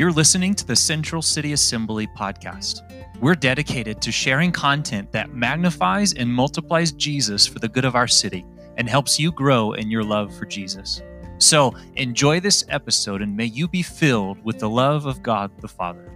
[0.00, 2.80] You're listening to the Central City Assembly podcast.
[3.20, 8.08] We're dedicated to sharing content that magnifies and multiplies Jesus for the good of our
[8.08, 8.46] city
[8.78, 11.02] and helps you grow in your love for Jesus.
[11.36, 15.68] So enjoy this episode and may you be filled with the love of God the
[15.68, 16.10] Father.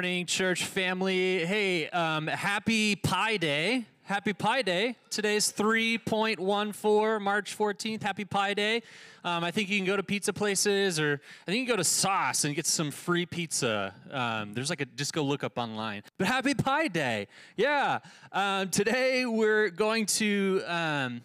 [0.00, 1.44] Morning, church family.
[1.44, 3.84] Hey, um, happy Pi Day.
[4.04, 4.96] Happy Pi Day.
[5.10, 8.02] Today's 3.14, March 14th.
[8.02, 8.82] Happy Pi Day.
[9.22, 11.76] Um, I think you can go to pizza places or I think you can go
[11.76, 13.92] to Sauce and get some free pizza.
[14.10, 16.02] Um, there's like a, just go look up online.
[16.16, 17.28] But happy Pi Day.
[17.58, 17.98] Yeah.
[18.32, 21.20] Um, today we're going to um,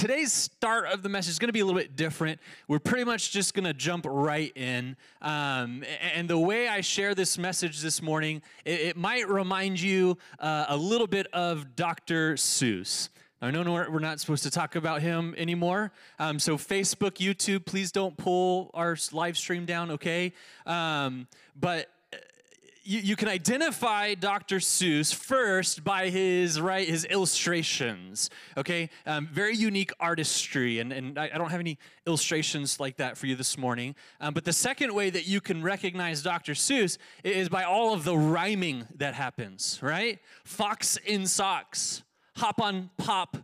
[0.00, 2.40] today's start of the message is going to be a little bit different.
[2.68, 4.96] We're pretty much just going to jump right in.
[5.20, 5.84] Um,
[6.14, 10.64] and the way I share this message this morning, it, it might remind you uh,
[10.70, 12.36] a little bit of Dr.
[12.36, 13.10] Seuss.
[13.42, 15.92] I know we're not supposed to talk about him anymore.
[16.18, 20.32] Um, so, Facebook, YouTube, please don't pull our live stream down, okay?
[20.64, 21.90] Um, but
[22.90, 24.56] you, you can identify Dr.
[24.56, 28.30] Seuss first by his right his illustrations.
[28.56, 33.16] Okay, um, very unique artistry, and and I, I, don't have any illustrations like that
[33.16, 33.94] for you this morning.
[34.20, 36.54] Um, but the second way that you can recognize Dr.
[36.54, 39.78] Seuss is by all of the rhyming that happens.
[39.80, 42.02] Right, fox in socks,
[42.34, 43.36] hop on pop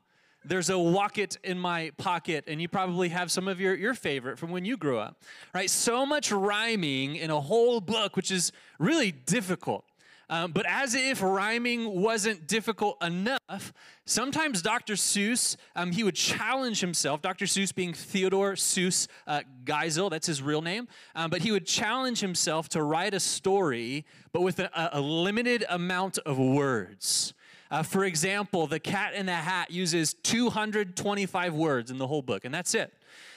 [0.49, 4.39] there's a Wocket in my pocket, and you probably have some of your, your favorite
[4.39, 5.23] from when you grew up,
[5.55, 5.69] right?
[5.69, 9.85] So much rhyming in a whole book, which is really difficult.
[10.29, 13.73] Um, but as if rhyming wasn't difficult enough,
[14.07, 14.95] sometimes Dr.
[14.95, 17.45] Seuss, um, he would challenge himself, Dr.
[17.45, 22.21] Seuss being Theodor Seuss uh, Geisel, that's his real name, um, but he would challenge
[22.21, 27.33] himself to write a story, but with a, a limited amount of words.
[27.71, 32.45] Uh, for example, The Cat in the Hat uses 225 words in the whole book,
[32.45, 32.93] and that's it.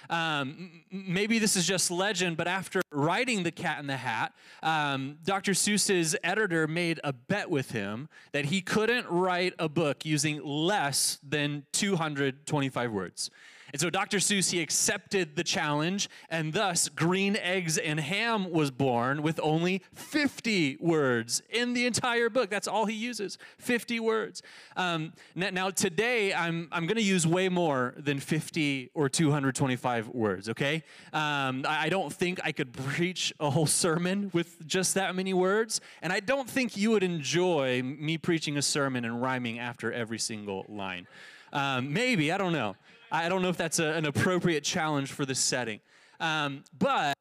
[0.09, 5.18] Um, maybe this is just legend, but after writing The Cat in the Hat, um,
[5.23, 5.51] Dr.
[5.51, 11.19] Seuss's editor made a bet with him that he couldn't write a book using less
[11.28, 13.29] than 225 words.
[13.72, 14.18] And so Dr.
[14.18, 19.84] Seuss, he accepted the challenge, and thus Green Eggs and Ham was born with only
[19.94, 22.50] 50 words in the entire book.
[22.50, 24.41] That's all he uses 50 words.
[24.75, 30.50] Um, now, today, I'm, I'm going to use way more than 50 or 225 words,
[30.50, 30.84] okay?
[31.13, 35.81] Um, I don't think I could preach a whole sermon with just that many words,
[36.01, 40.19] and I don't think you would enjoy me preaching a sermon and rhyming after every
[40.19, 41.07] single line.
[41.51, 42.75] Um, maybe, I don't know.
[43.11, 45.79] I don't know if that's a, an appropriate challenge for this setting.
[46.19, 47.15] Um, but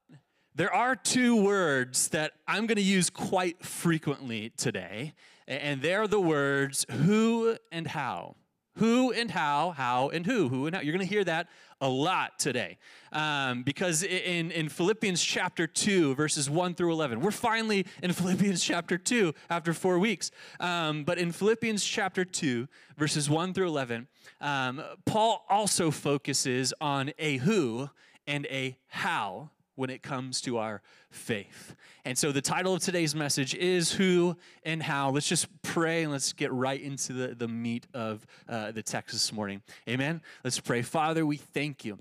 [0.55, 5.15] there are two words that I'm going to use quite frequently today,
[5.47, 8.37] and they're the words who and how.
[8.79, 10.83] Who and how, how and who, who and how.
[10.83, 11.49] You're going to hear that
[11.81, 12.79] a lot today.
[13.13, 18.63] Um, because in, in Philippians chapter 2, verses 1 through 11, we're finally in Philippians
[18.63, 20.31] chapter 2 after four weeks.
[20.61, 24.09] Um, but in Philippians chapter 2, verses 1 through 11,
[24.41, 27.91] um, Paul also focuses on a who
[28.27, 31.77] and a how when it comes to our faith.
[32.05, 35.11] And so the title of today's message is Who and How.
[35.11, 39.13] Let's just pray and let's get right into the, the meat of uh, the text
[39.13, 39.63] this morning.
[39.89, 40.21] Amen.
[40.43, 40.83] Let's pray.
[40.83, 42.01] Father, we thank you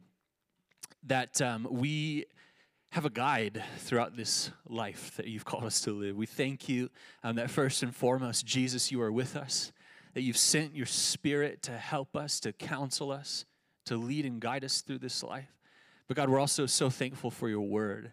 [1.04, 2.26] that um, we
[2.94, 6.16] have a guide throughout this life that you've called us to live.
[6.18, 6.90] We thank you
[7.24, 9.72] um, that first and foremost, Jesus, you are with us,
[10.16, 13.46] that you've sent your spirit to help us, to counsel us,
[13.86, 15.57] to lead and guide us through this life.
[16.08, 18.12] But God, we're also so thankful for your word.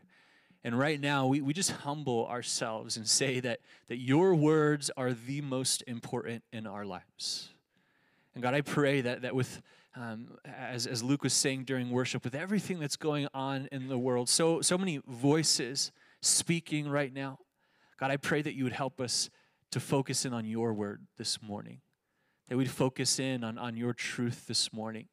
[0.65, 5.13] And right now, we, we just humble ourselves and say that, that your words are
[5.13, 7.51] the most important in our lives.
[8.35, 9.61] And God, I pray that, that with,
[9.95, 13.99] um, as, as Luke was saying during worship, with everything that's going on in the
[13.99, 15.93] world, so, so many voices
[16.23, 17.39] speaking right now,
[18.01, 19.31] God, I pray that you would help us
[19.71, 21.81] to focus in on your word this morning,
[22.49, 25.09] that we'd focus in on, on your truth this morning.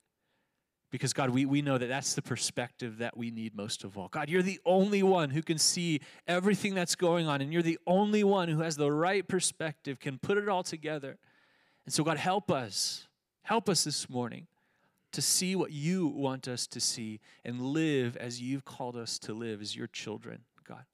[0.91, 4.09] Because, God, we, we know that that's the perspective that we need most of all.
[4.09, 7.79] God, you're the only one who can see everything that's going on, and you're the
[7.87, 11.17] only one who has the right perspective, can put it all together.
[11.85, 13.07] And so, God, help us
[13.43, 14.47] Help us this morning
[15.11, 19.33] to see what you want us to see and live as you've called us to
[19.33, 20.85] live as your children, God.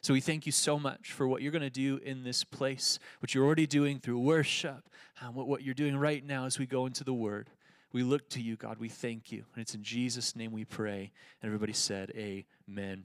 [0.00, 2.98] So we thank you so much for what you're going to do in this place,
[3.20, 4.88] what you're already doing through worship,
[5.20, 7.50] um, what, what you're doing right now as we go into the Word.
[7.92, 8.78] We look to you, God.
[8.78, 9.44] We thank you.
[9.54, 11.12] And it's in Jesus' name we pray.
[11.42, 13.04] And everybody said, Amen.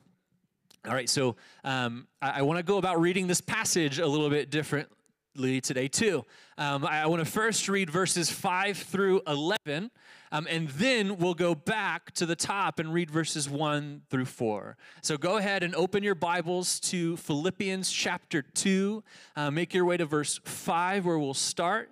[0.88, 1.36] All right, so
[1.66, 5.90] um, I, I want to go about reading this passage a little bit differently today,
[5.90, 6.24] too.
[6.58, 9.92] Um, I, I want to first read verses 5 through 11,
[10.32, 14.78] um, and then we'll go back to the top and read verses 1 through 4.
[15.02, 19.04] So go ahead and open your Bibles to Philippians chapter 2.
[19.36, 21.92] Uh, make your way to verse 5, where we'll start.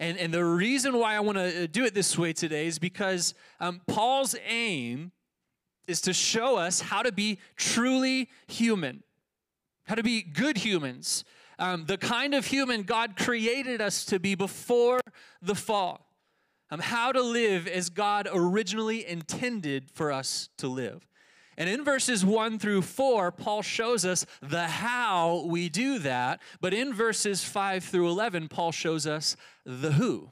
[0.00, 2.78] And, and the reason why I want to uh, do it this way today is
[2.78, 5.12] because um, Paul's aim
[5.86, 9.02] is to show us how to be truly human,
[9.84, 11.24] how to be good humans,
[11.58, 15.00] um, the kind of human God created us to be before
[15.42, 16.06] the fall,
[16.70, 21.06] um, how to live as God originally intended for us to live.
[21.60, 26.40] And in verses 1 through 4, Paul shows us the how we do that.
[26.62, 29.36] But in verses 5 through 11, Paul shows us
[29.66, 30.30] the who.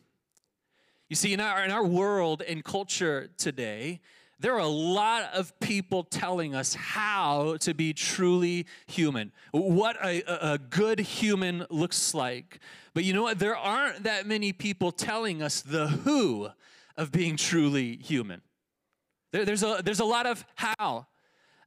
[1.11, 4.01] You see, in our, in our world and culture today,
[4.41, 10.23] there are a lot of people telling us how to be truly human, what a,
[10.53, 12.59] a, good human looks like.
[12.95, 13.39] But you know what?
[13.39, 16.49] There aren't that many people telling us the who
[16.97, 18.41] of being truly human.
[19.33, 21.07] There, there's, a, there's a lot of how.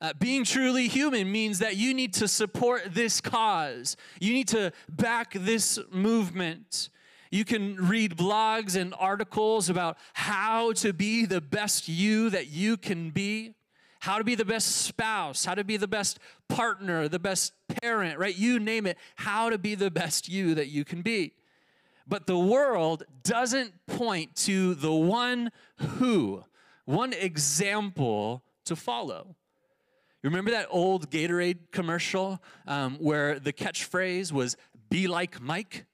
[0.02, 3.96] Uh, being truly human means that you need to support this cause.
[4.20, 6.90] You need to back this movement.
[7.30, 12.78] You can read blogs and articles about how to be the best you that you
[12.78, 13.54] can be,
[14.00, 16.18] how to be the best spouse, how to be the best
[16.50, 18.36] partner, the best parent, right?
[18.36, 21.34] You name it, how to be the best you that you can be.
[22.08, 26.44] But the world doesn't point to the one who,
[26.86, 29.36] one example to follow.
[30.24, 34.56] Remember that old Gatorade commercial um, where the catchphrase was,
[34.90, 35.86] be like Mike?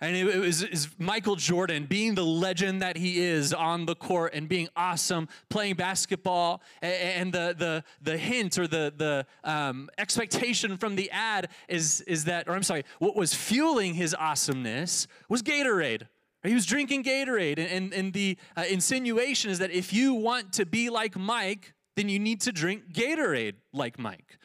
[0.00, 3.94] And it was, it was, Michael Jordan being the legend that he is on the
[3.94, 6.62] court and being awesome, playing basketball.
[6.82, 12.24] And the, the, the hint or the, the um, expectation from the ad is, is
[12.24, 16.08] that, or I'm sorry, what was fueling his awesomeness was Gatorade.
[16.42, 17.58] He was drinking Gatorade.
[17.58, 21.72] And, and, and the uh, insinuation is that if you want to be like Mike,
[21.96, 24.38] then you need to drink Gatorade like Mike,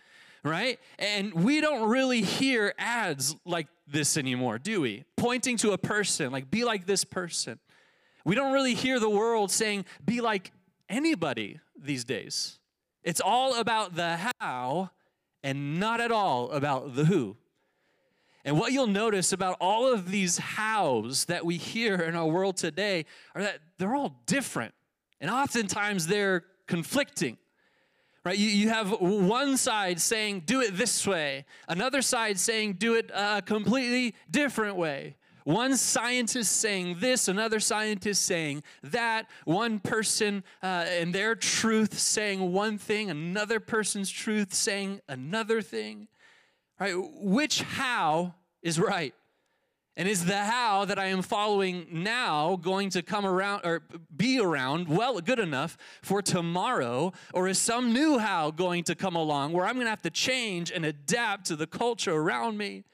[0.43, 0.79] right?
[0.97, 5.03] And we don't really hear ads like this anymore, do we?
[5.17, 7.59] Pointing to a person, like, be like this person.
[8.23, 10.51] We don't really hear the world saying, be like
[10.87, 12.59] anybody these days.
[13.03, 14.91] It's all about the how
[15.43, 17.37] and not at all about the who.
[18.45, 22.57] And what you'll notice about all of these hows that we hear in our world
[22.57, 23.05] today
[23.35, 24.73] are that they're all different.
[25.21, 27.37] And oftentimes they're conflicting.
[28.23, 28.37] Right?
[28.37, 33.11] You, you have one side saying, do it this way, another side saying, do it
[33.13, 35.15] a completely different way.
[35.45, 42.53] One scientist saying this, another scientist saying that, one person uh, and their truth saying
[42.53, 46.07] one thing, another person's truth saying another thing.
[46.79, 46.93] Right?
[46.95, 49.15] Which how is right?
[49.99, 53.83] And is the how that I am following now going to come around or
[54.15, 57.11] be around well good enough for tomorrow?
[57.33, 60.09] Or is some new how going to come along where I'm going to have to
[60.09, 62.85] change and adapt to the culture around me?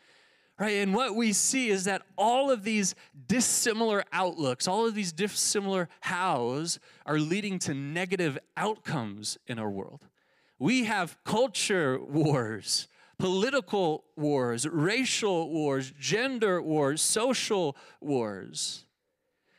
[0.57, 0.77] Right?
[0.77, 2.95] And what we see is that all of these
[3.27, 10.07] dissimilar outlooks, all of these dissimilar hows are leading to negative outcomes in our world.
[10.57, 18.85] We have culture wars political wars, racial wars, gender wars, social wars.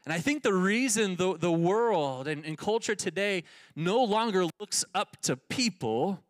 [0.04, 3.42] And I think the reason the, the world and, and culture today
[3.74, 6.22] no longer looks up to people,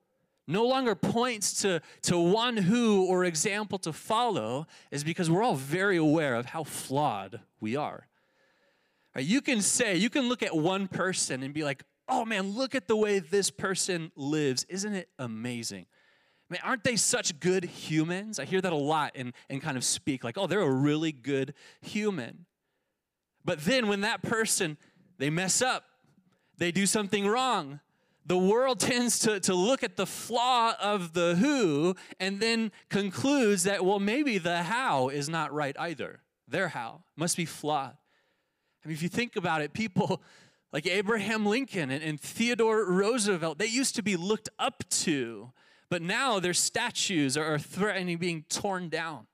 [0.46, 5.56] no longer points to, to one who or example to follow, is because we're all
[5.56, 8.06] very aware of how flawed we are.
[9.14, 12.74] You can say, you can look at one person and be like, oh man, look
[12.74, 14.64] at the way this person lives.
[14.68, 15.86] Isn't it amazing?
[16.48, 18.38] Man, aren't they such good humans?
[18.38, 21.10] I hear that a lot and, and kind of speak like, oh, they're a really
[21.12, 22.46] good human.
[23.44, 24.76] But then when that person,
[25.18, 25.84] they mess up,
[26.58, 27.80] they do something wrong,
[28.24, 33.62] the world tends to, to look at the flaw of the who and then concludes
[33.64, 36.20] that, well, maybe the how is not right either.
[36.48, 37.96] Their how must be flawed.
[38.84, 40.22] I mean, if you think about it, people
[40.72, 45.52] like Abraham Lincoln and, and Theodore Roosevelt, they used to be looked up to
[45.88, 49.26] but now their statues are threatening being torn down.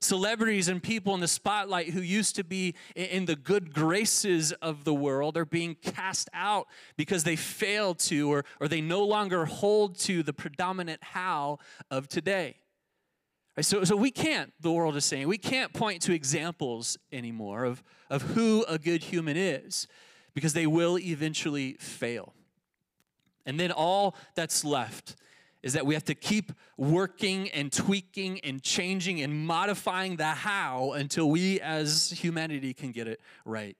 [0.00, 4.84] Celebrities and people in the spotlight who used to be in the good graces of
[4.84, 6.66] the world are being cast out
[6.96, 11.58] because they fail to or, or they no longer hold to the predominant how
[11.90, 12.56] of today.
[13.62, 17.82] So, so we can't, the world is saying, we can't point to examples anymore of,
[18.10, 19.88] of who a good human is
[20.34, 22.34] because they will eventually fail.
[23.46, 25.16] And then all that's left
[25.66, 30.92] is that we have to keep working and tweaking and changing and modifying the how
[30.92, 33.76] until we as humanity can get it right.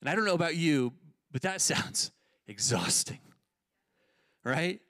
[0.00, 0.94] And I don't know about you,
[1.30, 2.12] but that sounds
[2.48, 3.18] exhausting,
[4.42, 4.80] right?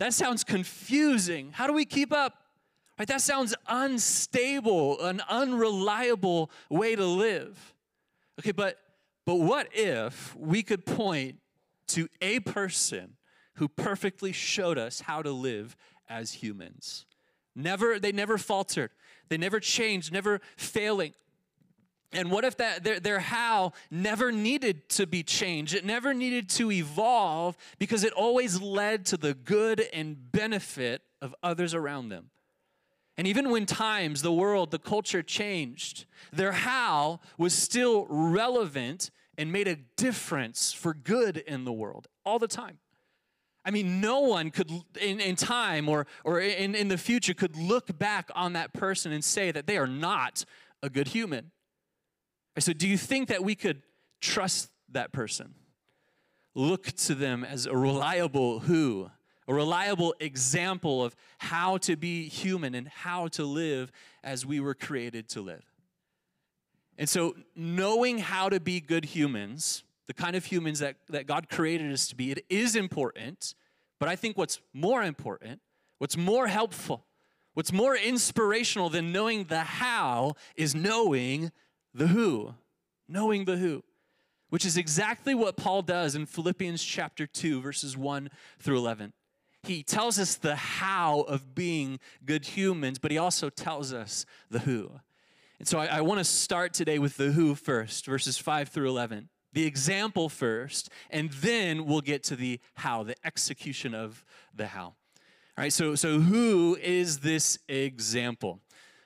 [0.00, 1.50] That sounds confusing.
[1.50, 2.34] How do we keep up?
[2.98, 3.08] Right?
[3.08, 7.74] That sounds unstable, an unreliable way to live.
[8.38, 8.76] Okay, but
[9.24, 11.38] but what if we could point
[11.86, 13.16] to a person
[13.54, 15.76] who perfectly showed us how to live
[16.08, 17.06] as humans?
[17.54, 18.90] Never, they never faltered.
[19.28, 21.14] They never changed, never failing.
[22.12, 25.74] And what if that their, their how never needed to be changed?
[25.74, 31.34] It never needed to evolve because it always led to the good and benefit of
[31.42, 32.30] others around them.
[33.16, 39.52] And even when times, the world, the culture changed, their how was still relevant and
[39.52, 42.78] made a difference for good in the world all the time.
[43.64, 47.56] I mean, no one could, in, in time or, or in, in the future, could
[47.56, 50.44] look back on that person and say that they are not
[50.82, 51.50] a good human.
[52.58, 53.82] So, do you think that we could
[54.20, 55.54] trust that person?
[56.54, 59.10] Look to them as a reliable who?
[59.46, 63.92] a reliable example of how to be human and how to live
[64.22, 65.64] as we were created to live.
[66.96, 71.48] And so, knowing how to be good humans, the kind of humans that, that God
[71.48, 73.54] created us to be, it is important.
[73.98, 75.60] But I think what's more important,
[75.98, 77.06] what's more helpful,
[77.54, 81.52] what's more inspirational than knowing the how is knowing
[81.92, 82.54] the who.
[83.06, 83.84] Knowing the who,
[84.48, 89.12] which is exactly what Paul does in Philippians chapter 2, verses 1 through 11
[89.66, 94.60] he tells us the how of being good humans, but he also tells us the
[94.60, 94.90] who.
[95.58, 98.88] And so I, I want to start today with the who first, verses 5 through
[98.88, 99.28] 11.
[99.54, 104.84] The example first, and then we'll get to the how, the execution of the how.
[104.84, 104.94] All
[105.56, 108.60] right, so, so who is this example?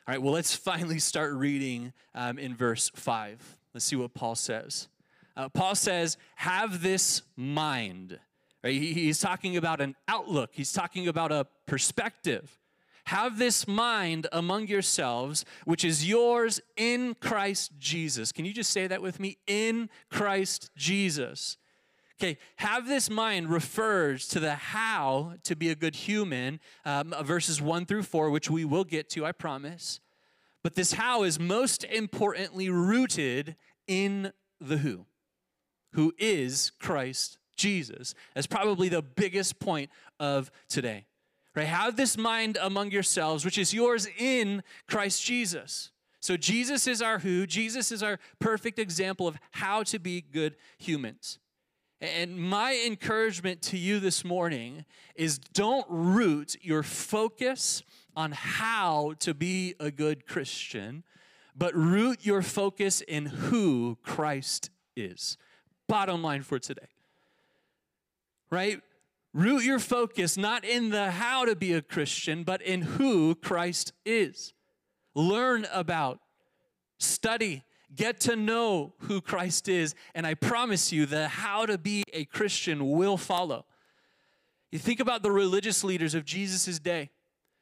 [0.06, 3.58] All right, well, let's finally start reading um, in verse 5.
[3.72, 4.88] Let's see what Paul says.
[5.36, 8.18] Uh, Paul says, Have this mind
[8.62, 8.80] Right?
[8.80, 12.58] He's talking about an outlook, he's talking about a perspective.
[13.08, 18.32] Have this mind among yourselves, which is yours in Christ Jesus.
[18.32, 19.38] Can you just say that with me?
[19.46, 21.56] In Christ Jesus.
[22.20, 27.62] Okay, have this mind refers to the how to be a good human, um, verses
[27.62, 30.00] 1 through 4, which we will get to, I promise.
[30.62, 35.06] But this how is most importantly rooted in the who,
[35.94, 38.14] who is Christ Jesus.
[38.34, 39.88] That's probably the biggest point
[40.20, 41.06] of today.
[41.58, 41.66] Right?
[41.66, 45.90] Have this mind among yourselves, which is yours in Christ Jesus.
[46.20, 50.54] So Jesus is our who, Jesus is our perfect example of how to be good
[50.78, 51.40] humans.
[52.00, 54.84] And my encouragement to you this morning
[55.16, 57.82] is don't root your focus
[58.14, 61.02] on how to be a good Christian,
[61.56, 65.36] but root your focus in who Christ is.
[65.88, 66.86] Bottom line for today
[68.50, 68.80] right?
[69.34, 73.92] Root your focus not in the how to be a Christian, but in who Christ
[74.04, 74.54] is.
[75.14, 76.20] Learn about,
[76.98, 82.02] study, get to know who Christ is, and I promise you the how to be
[82.12, 83.66] a Christian will follow.
[84.70, 87.10] You think about the religious leaders of Jesus' day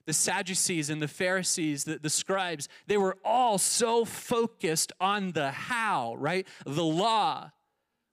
[0.06, 5.50] the Sadducees and the Pharisees, the, the scribes, they were all so focused on the
[5.50, 6.46] how, right?
[6.64, 7.50] The law,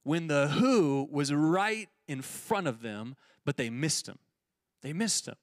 [0.03, 4.19] when the who was right in front of them, but they missed him.
[4.81, 5.35] They missed him.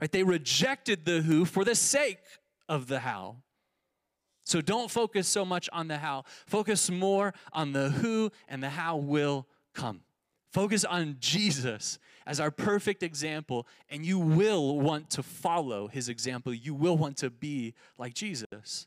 [0.00, 0.10] Right?
[0.10, 2.18] They rejected the who for the sake
[2.68, 3.36] of the how.
[4.44, 6.24] So don't focus so much on the how.
[6.46, 10.02] Focus more on the who and the how will come.
[10.52, 16.54] Focus on Jesus as our perfect example, and you will want to follow his example.
[16.54, 18.86] You will want to be like Jesus.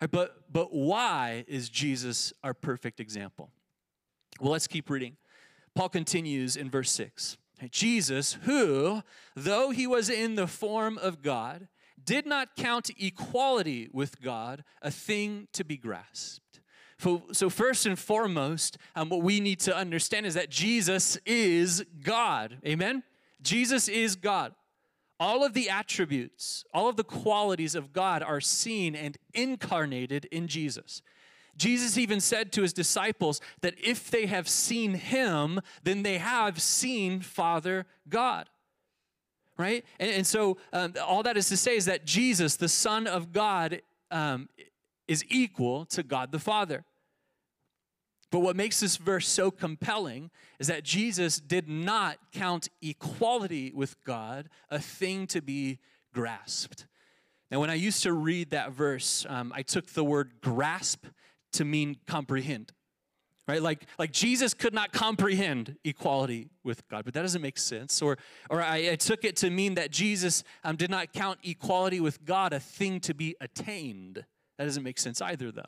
[0.00, 3.50] Right, but, but why is Jesus our perfect example?
[4.40, 5.16] Well, let's keep reading.
[5.74, 7.36] Paul continues in verse 6
[7.70, 9.02] Jesus, who,
[9.34, 11.68] though he was in the form of God,
[12.02, 16.60] did not count equality with God a thing to be grasped.
[16.98, 22.58] So, first and foremost, um, what we need to understand is that Jesus is God.
[22.66, 23.04] Amen?
[23.40, 24.52] Jesus is God.
[25.20, 30.48] All of the attributes, all of the qualities of God are seen and incarnated in
[30.48, 31.02] Jesus.
[31.58, 36.62] Jesus even said to his disciples that if they have seen him, then they have
[36.62, 38.48] seen Father God.
[39.58, 39.84] Right?
[39.98, 43.32] And, and so, um, all that is to say is that Jesus, the Son of
[43.32, 44.48] God, um,
[45.08, 46.84] is equal to God the Father.
[48.30, 54.02] But what makes this verse so compelling is that Jesus did not count equality with
[54.04, 55.78] God a thing to be
[56.12, 56.86] grasped.
[57.50, 61.06] Now, when I used to read that verse, um, I took the word grasp
[61.52, 62.72] to mean comprehend.
[63.46, 63.62] Right?
[63.62, 68.02] Like, like Jesus could not comprehend equality with God, but that doesn't make sense.
[68.02, 68.18] Or,
[68.50, 72.26] or I, I took it to mean that Jesus um, did not count equality with
[72.26, 74.22] God a thing to be attained.
[74.58, 75.62] That doesn't make sense either, though.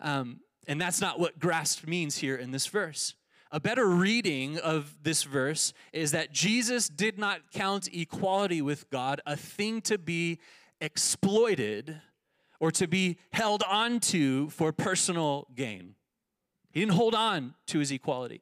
[0.00, 3.14] Um, and that's not what grasped means here in this verse.
[3.50, 9.20] A better reading of this verse is that Jesus did not count equality with God
[9.26, 10.38] a thing to be
[10.80, 12.00] exploited
[12.62, 15.96] or to be held onto for personal gain.
[16.70, 18.40] He didn't hold on to his equality.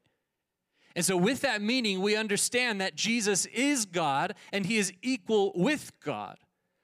[0.95, 5.53] And so, with that meaning, we understand that Jesus is God and he is equal
[5.55, 6.37] with God.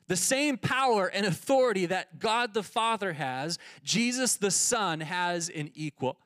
[0.09, 5.71] The same power and authority that God the Father has, Jesus the Son has in
[5.75, 6.17] equal.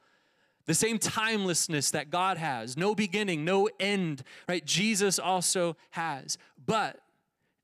[0.67, 4.65] The same timelessness that God has, no beginning, no end, right?
[4.65, 6.39] Jesus also has.
[6.65, 7.01] But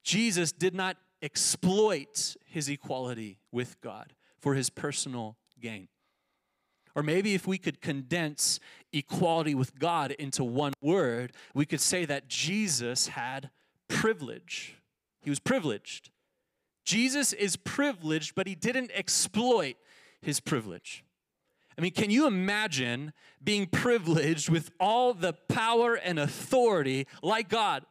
[0.02, 5.88] Jesus did not exploit his equality with God for his personal gain.
[6.94, 8.58] Or maybe if we could condense
[8.92, 13.50] equality with God into one word, we could say that Jesus had
[13.88, 14.76] privilege.
[15.20, 16.10] He was privileged.
[16.84, 19.76] Jesus is privileged, but he didn't exploit
[20.22, 21.04] his privilege.
[21.76, 27.84] I mean, can you imagine being privileged with all the power and authority like God?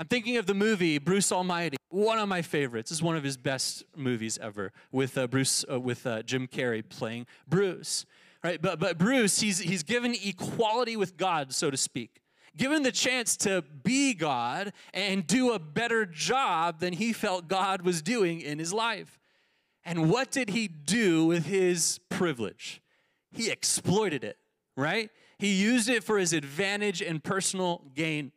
[0.00, 2.90] I'm thinking of the movie Bruce Almighty, one of my favorites.
[2.90, 6.88] Is one of his best movies ever, with uh, Bruce, uh, with uh, Jim Carrey
[6.88, 8.06] playing Bruce.
[8.44, 12.20] Right, but but Bruce, he's he's given equality with God, so to speak
[12.58, 17.82] given the chance to be God and do a better job than he felt God
[17.82, 19.18] was doing in his life.
[19.84, 22.82] And what did he do with his privilege?
[23.30, 24.36] He exploited it,
[24.76, 25.08] right?
[25.38, 28.32] He used it for his advantage and personal gain.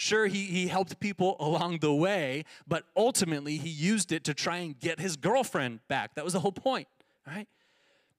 [0.00, 4.58] Sure, he, he helped people along the way, but ultimately he used it to try
[4.58, 6.14] and get his girlfriend back.
[6.14, 6.86] That was the whole point,
[7.26, 7.48] right?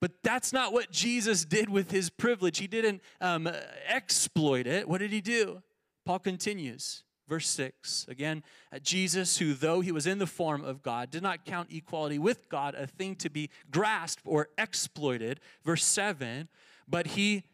[0.02, 2.58] But that's not what Jesus did with his privilege.
[2.58, 3.50] He didn't um,
[3.88, 4.90] exploit it.
[4.90, 5.64] What did he do?
[6.06, 8.08] Paul continues, verse 6.
[8.10, 11.72] Again, uh, Jesus, who though he was in the form of God, did not count
[11.72, 15.40] equality with God a thing to be grasped or exploited.
[15.64, 16.50] Verse 7
[16.90, 17.46] But he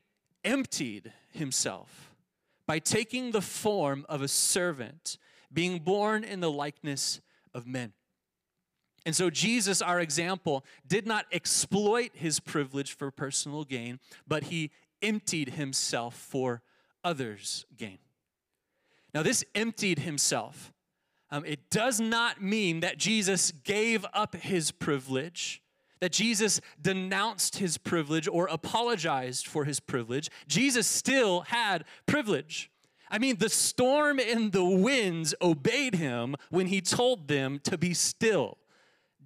[0.44, 2.15] emptied himself
[2.68, 5.18] by taking the form of a servant,
[5.52, 7.22] being born in the likeness
[7.54, 7.94] of men.
[9.06, 14.72] And so, Jesus, our example, did not exploit his privilege for personal gain, but he
[15.02, 16.64] emptied himself for
[17.04, 18.00] others' gain.
[19.14, 20.74] Now, this emptied himself,
[21.30, 25.62] um, it does not mean that Jesus gave up his privilege,
[26.00, 30.30] that Jesus denounced his privilege or apologized for his privilege.
[30.48, 32.70] Jesus still had privilege.
[33.10, 37.94] I mean, the storm and the winds obeyed him when he told them to be
[37.94, 38.58] still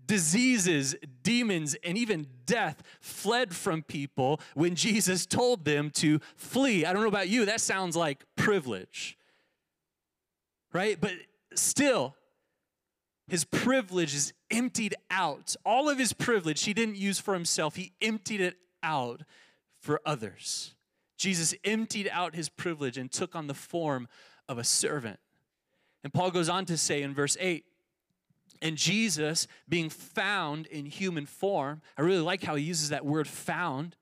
[0.10, 6.84] diseases, demons, and even death fled from people when Jesus told them to flee.
[6.84, 9.20] I don't know about you, that sounds like privilege,
[10.74, 11.00] right?
[11.00, 11.12] But
[11.54, 12.16] still,
[13.30, 15.56] his privilege is emptied out.
[15.66, 19.24] All of his privilege he didn't use for himself, he emptied it out
[19.80, 20.76] for others.
[21.18, 24.08] Jesus emptied out his privilege and took on the form
[24.48, 25.20] of a servant.
[26.04, 27.66] And Paul goes on to say in verse 8,
[28.62, 33.28] and Jesus, being found in human form, I really like how he uses that word
[33.28, 33.96] found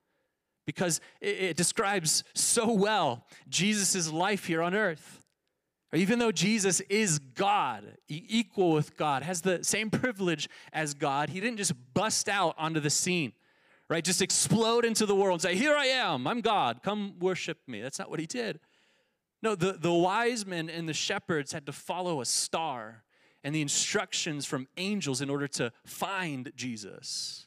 [0.65, 5.23] because it, it describes so well Jesus' life here on earth.
[5.93, 11.39] Even though Jesus is God, equal with God, has the same privilege as God, he
[11.39, 13.33] didn't just bust out onto the scene,
[13.89, 14.03] right?
[14.03, 17.81] Just explode into the world and say, Here I am, I'm God, come worship me.
[17.81, 18.59] That's not what he did.
[19.41, 23.03] No, the, the wise men and the shepherds had to follow a star
[23.43, 27.46] and the instructions from angels in order to find Jesus.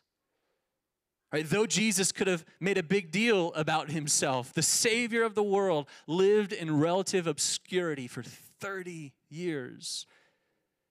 [1.32, 1.48] Right?
[1.48, 5.88] Though Jesus could have made a big deal about himself, the Savior of the world
[6.08, 10.06] lived in relative obscurity for 30 years.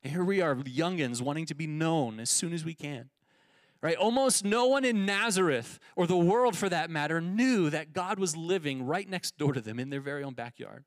[0.02, 3.10] And here we are, youngins, wanting to be known as soon as we can.
[3.82, 3.98] Right?
[3.98, 8.36] Almost no one in Nazareth, or the world for that matter, knew that God was
[8.36, 10.86] living right next door to them in their very own backyard.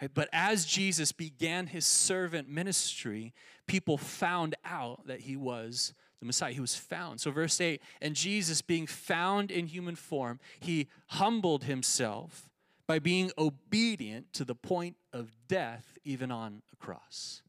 [0.00, 0.10] Right?
[0.12, 3.32] But as Jesus began his servant ministry,
[3.66, 6.52] people found out that he was the Messiah.
[6.52, 7.20] He was found.
[7.20, 12.48] So, verse 8, and Jesus, being found in human form, he humbled himself
[12.86, 17.42] by being obedient to the point of death, even on a cross.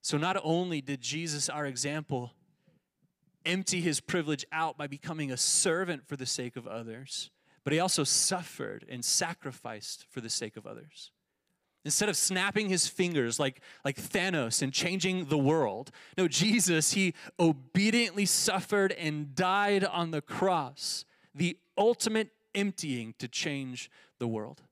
[0.00, 2.32] So, not only did Jesus, our example,
[3.44, 7.30] empty his privilege out by becoming a servant for the sake of others,
[7.64, 11.12] but he also suffered and sacrificed for the sake of others.
[11.84, 17.14] Instead of snapping his fingers like, like Thanos and changing the world, no, Jesus, he
[17.38, 24.62] obediently suffered and died on the cross, the ultimate emptying to change the world.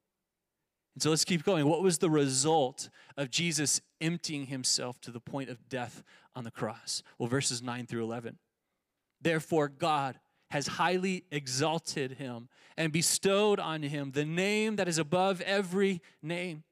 [0.94, 1.66] And so let's keep going.
[1.66, 6.02] What was the result of Jesus emptying himself to the point of death
[6.34, 7.02] on the cross?
[7.18, 8.36] Well, verses 9 through 11.
[9.20, 10.18] Therefore, God
[10.50, 16.64] has highly exalted him and bestowed on him the name that is above every name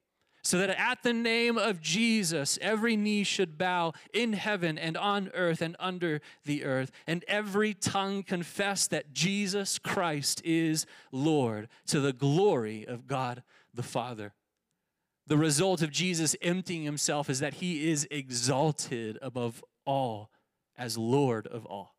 [0.46, 5.28] so that at the name of Jesus, every knee should bow in heaven and on
[5.34, 11.98] earth and under the earth, and every tongue confess that Jesus Christ is Lord to
[11.98, 13.42] the glory of God
[13.74, 14.34] the Father.
[15.26, 20.30] The result of Jesus emptying himself is that he is exalted above all
[20.78, 21.96] as Lord of all.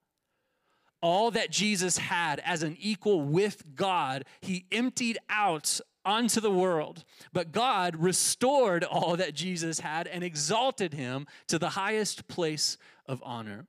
[1.01, 7.04] All that Jesus had as an equal with God, he emptied out onto the world.
[7.34, 13.22] But God restored all that Jesus had and exalted him to the highest place of
[13.26, 13.67] honor.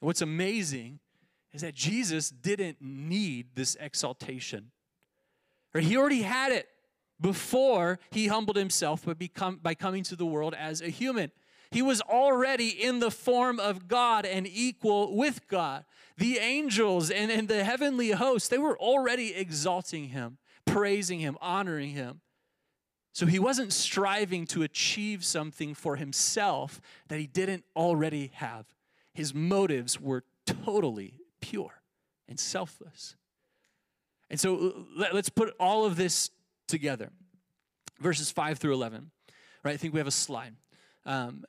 [0.00, 1.00] What's amazing
[1.52, 4.72] is that Jesus didn't need this exaltation.
[5.78, 6.68] He already had it
[7.20, 11.30] before he humbled himself by, become, by coming to the world as a human.
[11.70, 15.84] He was already in the form of God and equal with God.
[16.16, 21.90] The angels and, and the heavenly hosts, they were already exalting him praising him, honoring
[21.90, 22.20] him.
[23.12, 28.66] So he wasn't striving to achieve something for himself that he didn't already have.
[29.12, 31.82] His motives were totally pure
[32.28, 33.14] and selfless.
[34.28, 36.30] And so let's put all of this
[36.66, 37.10] together.
[38.00, 39.10] Verses 5 through 11.
[39.62, 39.74] Right?
[39.74, 40.56] I think we have a slide.
[41.06, 41.44] Um,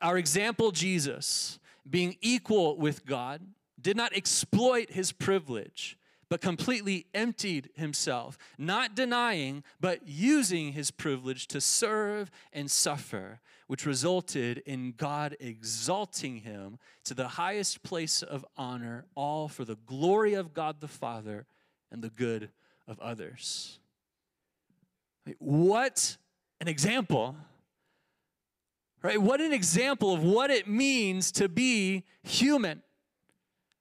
[0.00, 3.42] our example, Jesus, being equal with God,
[3.80, 5.96] did not exploit his privilege
[6.28, 13.86] but completely emptied himself, not denying, but using his privilege to serve and suffer, which
[13.86, 20.34] resulted in God exalting him to the highest place of honor, all for the glory
[20.34, 21.46] of God the Father
[21.90, 22.50] and the good
[22.88, 23.78] of others.
[25.38, 26.16] What
[26.60, 27.36] an example!
[29.02, 29.20] Right?
[29.20, 32.82] What an example of what it means to be human.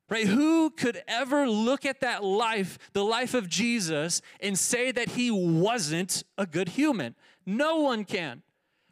[0.07, 0.27] Right?
[0.27, 5.31] Who could ever look at that life, the life of Jesus, and say that he
[5.31, 7.15] wasn't a good human?
[7.45, 8.43] No one can.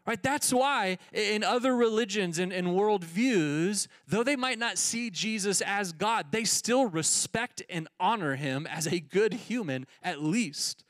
[0.05, 0.21] Right?
[0.21, 5.93] That's why in other religions and, and worldviews, though they might not see Jesus as
[5.93, 10.83] God, they still respect and honor him as a good human, at least.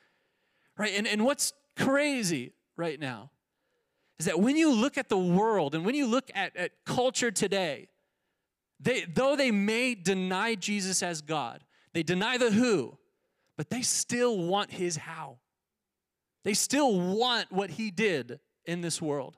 [0.78, 0.94] Right?
[0.96, 3.30] And, and what's crazy right now
[4.20, 7.30] is that when you look at the world and when you look at, at culture
[7.30, 7.90] today,
[8.84, 12.98] they, though they may deny Jesus as God, they deny the who,
[13.58, 15.38] but they still want his how.
[16.44, 19.38] They still want what he did in this world.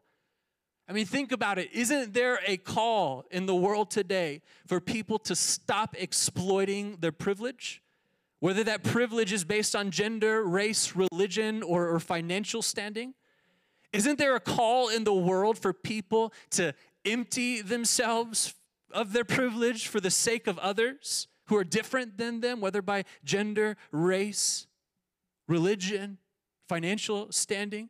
[0.88, 1.72] I mean, think about it.
[1.74, 7.82] Isn't there a call in the world today for people to stop exploiting their privilege?
[8.40, 13.14] Whether that privilege is based on gender, race, religion, or, or financial standing?
[13.94, 16.74] Isn't there a call in the world for people to
[17.06, 18.54] empty themselves
[18.96, 23.04] of their privilege for the sake of others who are different than them, whether by
[23.24, 24.66] gender, race,
[25.48, 26.18] religion,
[26.68, 27.90] financial standing.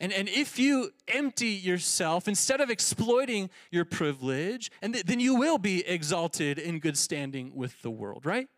[0.00, 5.36] And, and if you empty yourself, instead of exploiting your privilege, and th- then you
[5.36, 8.48] will be exalted in good standing with the world, right?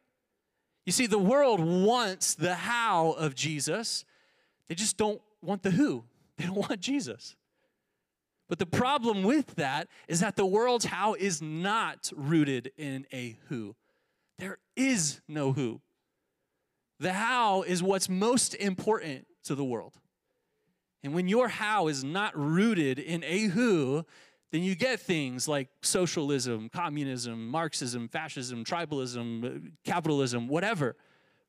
[0.87, 4.04] You see, the world wants the how of Jesus,
[4.68, 6.04] they just don't want the who.
[6.37, 7.37] They don't want Jesus.
[8.48, 13.38] But the problem with that is that the world's how is not rooted in a
[13.48, 13.74] who.
[14.38, 15.80] There is no who.
[17.00, 19.94] The how is what's most important to the world.
[21.02, 24.04] And when your how is not rooted in a who,
[24.52, 30.96] then you get things like socialism, communism, Marxism, fascism, tribalism, uh, capitalism, whatever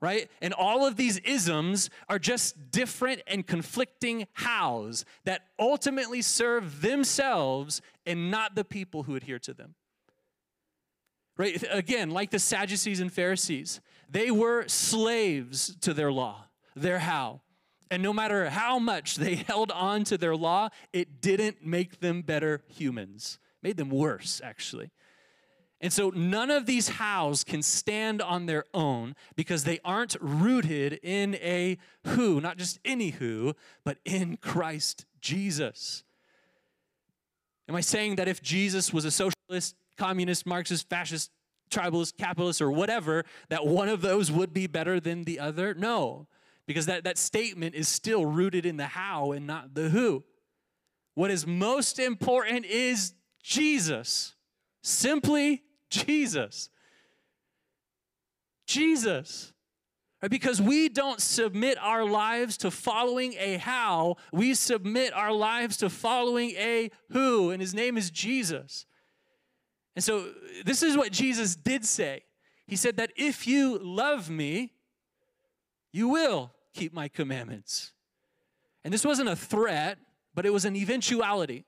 [0.02, 0.30] right?
[0.42, 7.82] And all of these isms are just different and conflicting hows that ultimately serve themselves
[8.06, 9.76] and not the people who adhere to them.
[11.38, 11.62] Right?
[11.70, 17.42] Again, like the Sadducees and Pharisees, they were slaves to their law, their how.
[17.92, 22.22] And no matter how much they held on to their law, it didn't make them
[22.22, 23.40] better humans.
[23.62, 24.92] It made them worse, actually.
[25.86, 31.00] And so none of these hows can stand on their own because they aren't rooted
[31.04, 36.04] in a who, not just any who, but in Christ Jesus.
[37.70, 41.30] Am I saying that if Jesus was a socialist, communist, Marxist, fascist,
[41.70, 45.76] tribalist, capitalist, or whatever, that one of those would be better than the other?
[45.76, 46.26] No,
[46.66, 50.24] because that, that statement is still rooted in the how and not the who.
[51.14, 54.34] What is most important is Jesus.
[54.82, 55.62] Simply
[56.04, 56.70] Jesus.
[58.68, 59.54] Jesus.
[60.30, 65.90] Because we don't submit our lives to following a how, we submit our lives to
[65.90, 68.86] following a who, and his name is Jesus.
[69.96, 70.32] And so,
[70.66, 72.24] this is what Jesus did say.
[72.66, 74.74] He said that if you love me,
[75.92, 77.94] you will keep my commandments.
[78.84, 79.98] And this wasn't a threat,
[80.34, 81.66] but it was an eventuality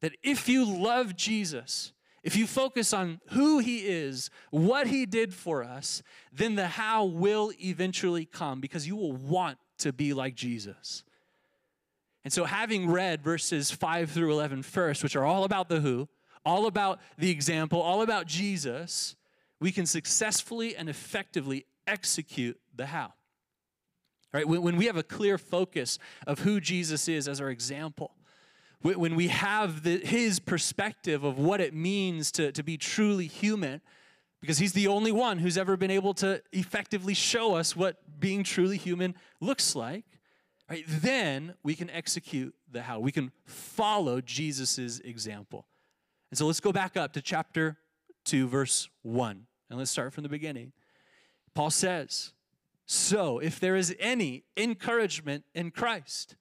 [0.00, 1.93] that if you love Jesus,
[2.24, 7.04] if you focus on who he is, what he did for us, then the how
[7.04, 11.04] will eventually come because you will want to be like Jesus.
[12.24, 16.08] And so, having read verses 5 through 11 first, which are all about the who,
[16.46, 19.14] all about the example, all about Jesus,
[19.60, 23.12] we can successfully and effectively execute the how.
[24.32, 24.48] Right?
[24.48, 28.12] When, when we have a clear focus of who Jesus is as our example,
[28.84, 33.80] when we have the, his perspective of what it means to, to be truly human,
[34.42, 38.44] because he's the only one who's ever been able to effectively show us what being
[38.44, 40.04] truly human looks like,
[40.68, 40.84] right?
[40.86, 42.98] Then we can execute the how.
[43.00, 45.66] We can follow Jesus' example.
[46.30, 47.78] And so let's go back up to chapter
[48.26, 50.72] 2, verse 1, and let's start from the beginning.
[51.54, 52.34] Paul says,
[52.84, 56.36] So if there is any encouragement in Christ,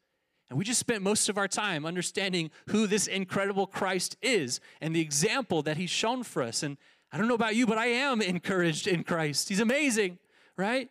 [0.54, 4.96] and we just spent most of our time understanding who this incredible Christ is and
[4.96, 6.62] the example that he's shown for us.
[6.62, 6.78] And
[7.12, 9.50] I don't know about you, but I am encouraged in Christ.
[9.50, 10.20] He's amazing,
[10.56, 10.90] right?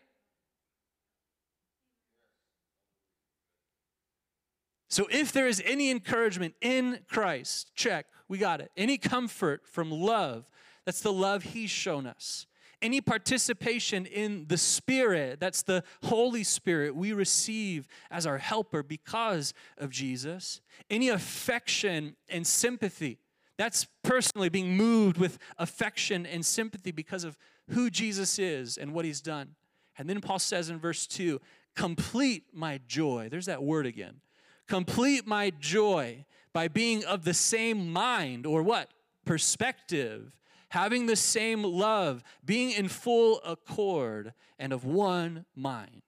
[4.91, 8.07] So if there is any encouragement in Christ, check.
[8.27, 8.73] We got it.
[8.77, 10.51] Any comfort from love,
[10.85, 12.47] that's the love He's shown us.
[12.83, 19.55] Any participation in the Spirit, that's the Holy Spirit we receive as our helper because
[19.79, 20.61] of Jesus.
[20.91, 23.19] Any affection and sympathy,
[23.57, 27.39] that's personally being moved with affection and sympathy because of
[27.71, 29.55] who Jesus is and what He's done.
[29.97, 31.41] And then Paul says in verse 2
[31.77, 33.29] complete my joy.
[33.31, 34.21] There's that word again.
[34.69, 38.91] Complete my joy by being of the same mind or what?
[39.25, 40.33] Perspective,
[40.73, 46.01] having the same love, being in full accord and of one mind.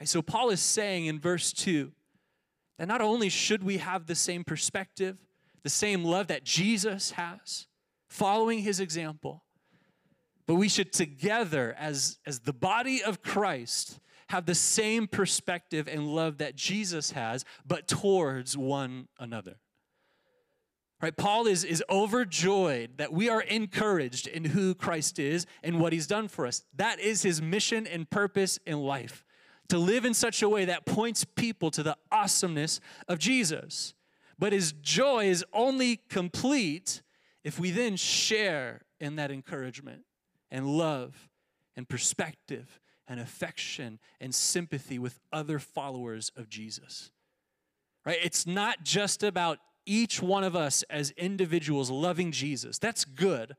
[0.00, 1.92] Right, so Paul is saying in verse 2
[2.78, 5.18] that not only should we have the same perspective,
[5.62, 7.66] the same love that Jesus has,
[8.08, 9.44] following his example,
[10.46, 16.06] but we should together as, as the body of Christ have the same perspective and
[16.06, 19.56] love that Jesus has, but towards one another.
[21.02, 21.16] Right?
[21.16, 26.06] Paul is, is overjoyed that we are encouraged in who Christ is and what he's
[26.06, 26.62] done for us.
[26.76, 29.24] That is his mission and purpose in life
[29.70, 33.94] to live in such a way that points people to the awesomeness of Jesus.
[34.38, 37.02] But his joy is only complete
[37.44, 40.02] if we then share in that encouragement
[40.50, 41.28] and love
[41.76, 47.10] and perspective and affection and sympathy with other followers of Jesus.
[48.04, 48.18] Right?
[48.22, 49.58] It's not just about
[49.90, 52.78] each one of us as individuals loving Jesus.
[52.78, 53.56] That's good.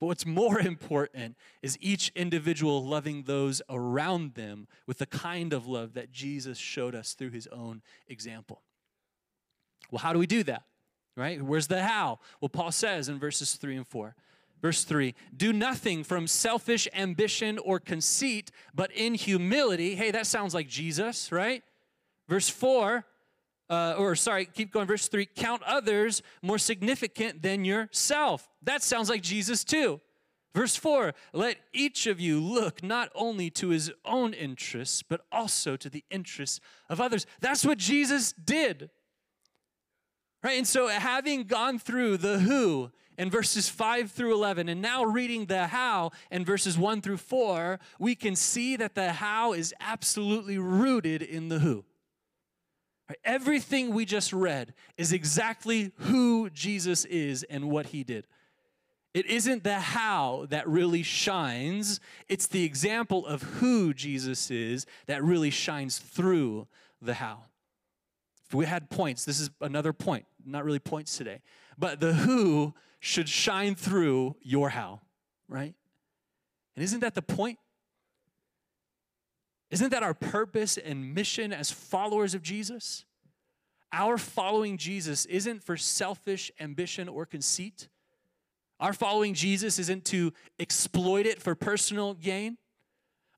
[0.00, 5.68] But what's more important is each individual loving those around them with the kind of
[5.68, 8.62] love that Jesus showed us through his own example.
[9.92, 10.64] Well, how do we do that?
[11.16, 11.40] Right?
[11.40, 12.18] Where's the how?
[12.40, 14.16] Well, Paul says in verses 3 and 4
[14.60, 19.94] Verse 3 Do nothing from selfish ambition or conceit, but in humility.
[19.94, 21.62] Hey, that sounds like Jesus, right?
[22.28, 23.04] Verse 4,
[23.70, 24.86] uh, or sorry, keep going.
[24.86, 28.48] Verse 3 Count others more significant than yourself.
[28.62, 30.00] That sounds like Jesus too.
[30.54, 35.76] Verse 4 Let each of you look not only to his own interests, but also
[35.76, 37.24] to the interests of others.
[37.40, 38.90] That's what Jesus did.
[40.42, 40.58] Right?
[40.58, 45.46] And so, having gone through the who in verses 5 through 11, and now reading
[45.46, 50.58] the how in verses 1 through 4, we can see that the how is absolutely
[50.58, 51.84] rooted in the who.
[53.24, 58.26] Everything we just read is exactly who Jesus is and what he did.
[59.12, 65.24] It isn't the how that really shines, it's the example of who Jesus is that
[65.24, 66.68] really shines through
[67.02, 67.44] the how.
[68.46, 71.40] If we had points, this is another point, not really points today,
[71.76, 75.00] but the who should shine through your how,
[75.48, 75.74] right?
[76.76, 77.58] And isn't that the point?
[79.70, 83.04] Isn't that our purpose and mission as followers of Jesus?
[83.92, 87.88] Our following Jesus isn't for selfish ambition or conceit.
[88.78, 92.56] Our following Jesus isn't to exploit it for personal gain.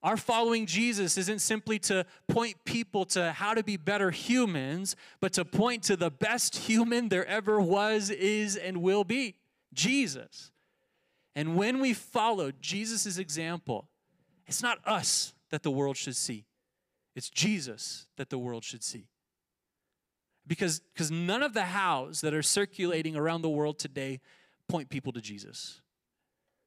[0.02, 5.32] Our following Jesus isn't simply to point people to how to be better humans, but
[5.34, 9.36] to point to the best human there ever was, is, and will be
[9.72, 10.50] Jesus.
[11.34, 13.88] And when we follow Jesus' example,
[14.46, 16.46] it's not us that the world should see,
[17.14, 19.06] it's Jesus that the world should see.
[20.44, 24.20] Because because none of the hows that are circulating around the world today
[24.68, 25.80] point people to Jesus.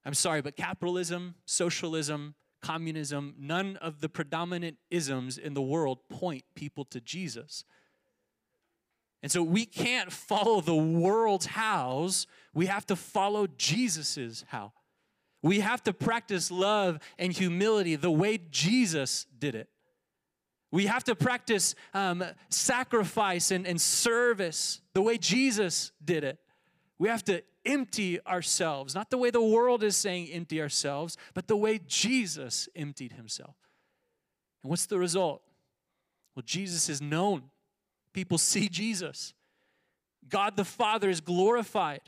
[0.06, 6.44] I'm sorry, but capitalism, socialism, communism, none of the predominant isms in the world point
[6.56, 7.66] people to Jesus.
[9.24, 14.74] And so we can't follow the world's hows, we have to follow Jesus's how.
[15.46, 19.70] We have to practice love and humility the way Jesus did it.
[20.72, 26.40] We have to practice um, sacrifice and, and service the way Jesus did it.
[26.98, 31.48] We have to empty ourselves, not the way the world is saying empty ourselves, but
[31.48, 33.56] the way Jesus emptied himself.
[34.64, 35.44] And what's the result?
[36.36, 37.44] Well, Jesus is known
[38.14, 39.36] people see Jesus.
[40.28, 42.02] God the Father is glorified.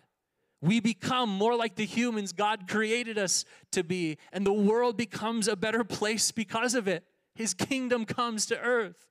[0.61, 5.47] We become more like the humans God created us to be, and the world becomes
[5.47, 7.03] a better place because of it.
[7.35, 9.05] His kingdom comes to earth.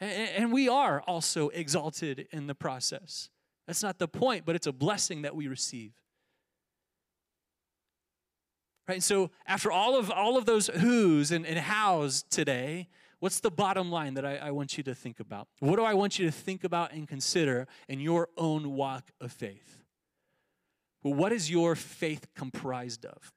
[0.00, 3.28] And we are also exalted in the process.
[3.66, 5.92] That's not the point, but it's a blessing that we receive.
[8.88, 8.94] Right?
[8.94, 12.88] And So after all of all of those who's and, and how's today,
[13.22, 15.46] What's the bottom line that I, I want you to think about?
[15.60, 19.30] What do I want you to think about and consider in your own walk of
[19.30, 19.81] faith?
[21.02, 23.32] Well, what is your faith comprised of?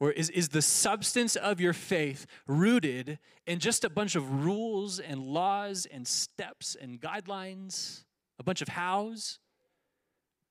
[0.00, 5.00] Or is, is the substance of your faith rooted in just a bunch of rules
[5.00, 8.04] and laws and steps and guidelines,
[8.38, 9.40] a bunch of hows?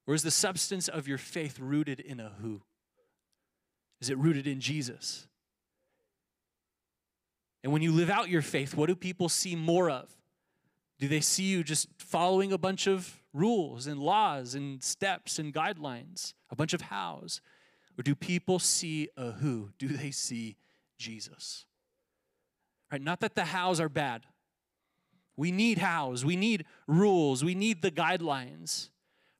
[0.06, 2.62] Or is the substance of your faith rooted in a who?
[4.02, 5.28] Is it rooted in Jesus?
[7.63, 10.10] And when you live out your faith, what do people see more of?
[11.00, 15.54] Do they see you just following a bunch of rules and laws and steps and
[15.54, 17.41] guidelines, a bunch of hows?
[17.97, 19.69] Or do people see a who?
[19.78, 20.58] Do they see
[20.97, 21.65] Jesus?
[22.91, 23.02] Right?
[23.02, 24.23] Not that the hows are bad.
[25.36, 28.89] We need hows, we need rules, we need the guidelines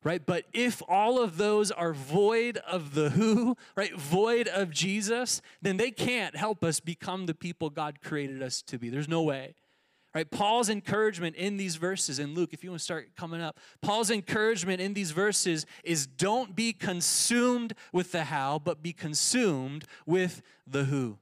[0.04, 0.26] right?
[0.26, 5.76] But if all of those are void of the who, right, void of Jesus, then
[5.76, 8.90] they can't help us become the people God created us to be.
[8.90, 9.56] There's no way.
[10.18, 10.32] Right?
[10.32, 14.10] Paul's encouragement in these verses, in Luke, if you want to start coming up, Paul's
[14.10, 20.42] encouragement in these verses is don't be consumed with the how, but be consumed with
[20.66, 21.20] the who.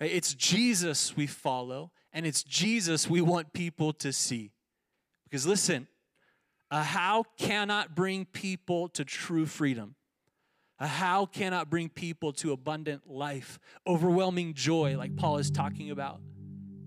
[0.00, 0.10] Right?
[0.10, 4.52] It's Jesus we follow, and it's Jesus we want people to see.
[5.24, 5.88] Because listen,
[6.70, 9.94] a how cannot bring people to true freedom.
[10.78, 16.22] A how cannot bring people to abundant life, overwhelming joy, like Paul is talking about,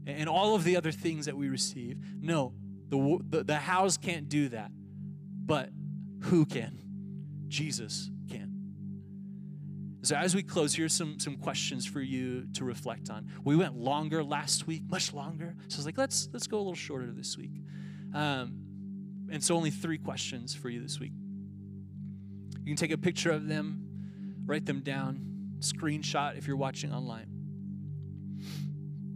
[0.05, 1.97] and all of the other things that we receive.
[2.19, 2.53] No,
[2.89, 4.71] the, the, the hows can't do that.
[5.45, 5.69] But
[6.21, 6.79] who can?
[7.47, 8.53] Jesus can.
[10.01, 13.27] So, as we close, here's some, some questions for you to reflect on.
[13.43, 15.55] We went longer last week, much longer.
[15.69, 17.51] So, I was like, let's, let's go a little shorter this week.
[18.13, 18.59] Um,
[19.31, 21.13] and so, only three questions for you this week.
[22.59, 23.85] You can take a picture of them,
[24.45, 27.32] write them down, screenshot if you're watching online.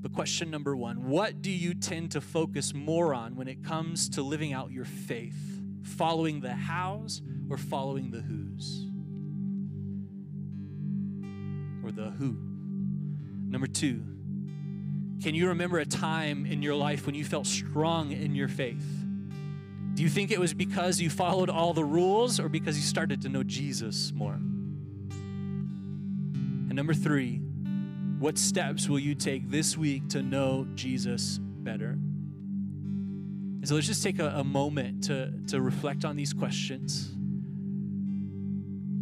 [0.02, 4.10] But question number one What do you tend to focus more on when it comes
[4.10, 5.36] to living out your faith?
[5.84, 8.86] Following the hows or following the who's?
[11.84, 12.36] Or the who?
[13.50, 14.04] Number two,
[15.24, 18.86] can you remember a time in your life when you felt strong in your faith?
[19.94, 23.24] Do you think it was because you followed all the rules or because you started
[23.24, 24.34] to know Jesus more?
[26.70, 27.42] And number three,
[28.20, 31.90] what steps will you take this week to know Jesus better?
[31.90, 37.14] And so let's just take a, a moment to, to reflect on these questions.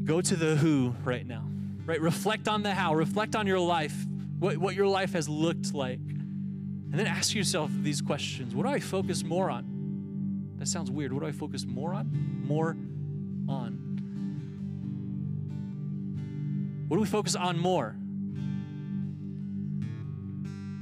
[0.03, 1.47] Go to the who right now,
[1.85, 2.01] right?
[2.01, 3.95] Reflect on the how, reflect on your life,
[4.39, 5.99] what, what your life has looked like.
[5.99, 10.55] And then ask yourself these questions What do I focus more on?
[10.57, 11.11] That sounds weird.
[11.13, 12.43] What do I focus more on?
[12.45, 12.77] More
[13.47, 13.81] on?
[16.87, 17.95] What do we focus on more?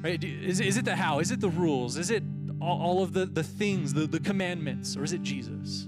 [0.03, 0.21] Right?
[0.21, 1.19] Is, is it the how?
[1.19, 1.97] Is it the rules?
[1.97, 2.23] Is it
[2.61, 4.97] all, all of the, the things, the, the commandments?
[4.97, 5.85] Or is it Jesus?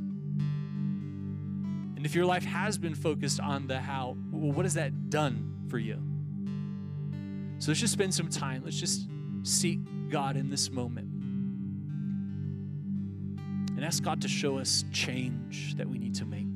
[1.98, 5.66] And if your life has been focused on the how, well, what has that done
[5.68, 6.02] for you?
[7.60, 8.62] So let's just spend some time.
[8.64, 9.10] Let's just
[9.44, 11.10] seek God in this moment.
[13.76, 16.48] And ask God to show us change that we need to make.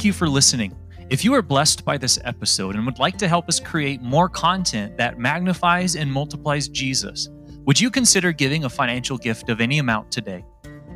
[0.00, 0.74] Thank you for listening.
[1.10, 4.30] If you are blessed by this episode and would like to help us create more
[4.30, 7.28] content that magnifies and multiplies Jesus,
[7.66, 10.42] would you consider giving a financial gift of any amount today?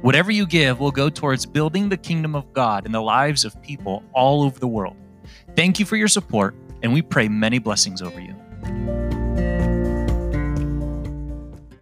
[0.01, 3.61] Whatever you give will go towards building the kingdom of God in the lives of
[3.61, 4.97] people all over the world.
[5.55, 8.34] Thank you for your support, and we pray many blessings over you.